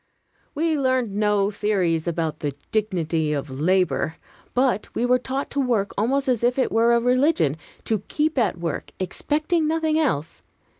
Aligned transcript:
We 0.55 0.79
learned 0.79 1.13
no 1.13 1.51
theories 1.51 2.07
about 2.07 2.39
"the 2.39 2.55
dignity 2.71 3.33
of 3.33 3.51
labor," 3.51 4.15
but 4.55 4.89
we 4.95 5.05
were 5.05 5.19
taught 5.19 5.51
to 5.51 5.59
work 5.59 5.93
almost 5.95 6.27
as 6.27 6.43
if 6.43 6.57
it 6.57 6.71
were 6.71 6.95
a 6.95 6.99
religion; 6.99 7.55
to 7.83 7.99
keep 8.07 8.39
at 8.39 8.57
work, 8.57 8.93
expecting 8.99 9.67
nothing 9.67 9.99
else. 9.99 10.41